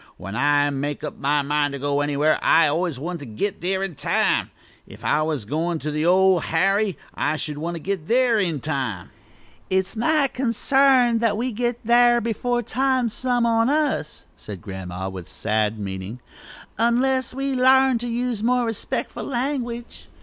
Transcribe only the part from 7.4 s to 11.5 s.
want to git there in time." "It's my consarn that we